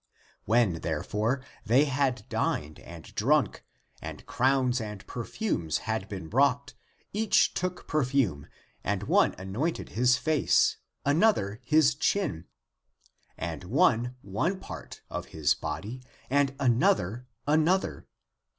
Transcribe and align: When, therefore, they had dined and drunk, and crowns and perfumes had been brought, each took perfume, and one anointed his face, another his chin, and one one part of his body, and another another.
When, 0.45 0.79
therefore, 0.81 1.45
they 1.63 1.85
had 1.85 2.27
dined 2.27 2.79
and 2.79 3.13
drunk, 3.13 3.63
and 4.01 4.25
crowns 4.25 4.81
and 4.81 5.05
perfumes 5.05 5.77
had 5.85 6.09
been 6.09 6.27
brought, 6.27 6.73
each 7.13 7.53
took 7.53 7.87
perfume, 7.87 8.47
and 8.83 9.03
one 9.03 9.35
anointed 9.37 9.89
his 9.89 10.17
face, 10.17 10.77
another 11.05 11.61
his 11.63 11.93
chin, 11.93 12.45
and 13.37 13.65
one 13.65 14.15
one 14.23 14.59
part 14.59 15.03
of 15.07 15.27
his 15.27 15.53
body, 15.53 16.01
and 16.31 16.55
another 16.59 17.27
another. 17.45 18.07